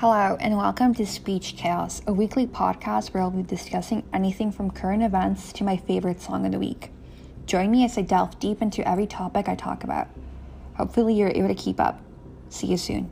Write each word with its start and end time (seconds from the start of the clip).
Hello, 0.00 0.36
and 0.38 0.56
welcome 0.56 0.94
to 0.94 1.04
Speech 1.04 1.56
Chaos, 1.56 2.02
a 2.06 2.12
weekly 2.12 2.46
podcast 2.46 3.12
where 3.12 3.20
I'll 3.20 3.32
be 3.32 3.42
discussing 3.42 4.04
anything 4.12 4.52
from 4.52 4.70
current 4.70 5.02
events 5.02 5.52
to 5.54 5.64
my 5.64 5.76
favorite 5.76 6.20
song 6.20 6.46
of 6.46 6.52
the 6.52 6.58
week. 6.60 6.92
Join 7.46 7.72
me 7.72 7.84
as 7.84 7.98
I 7.98 8.02
delve 8.02 8.38
deep 8.38 8.62
into 8.62 8.88
every 8.88 9.08
topic 9.08 9.48
I 9.48 9.56
talk 9.56 9.82
about. 9.82 10.06
Hopefully, 10.76 11.14
you're 11.14 11.32
able 11.34 11.48
to 11.48 11.54
keep 11.56 11.80
up. 11.80 12.00
See 12.48 12.68
you 12.68 12.76
soon. 12.76 13.10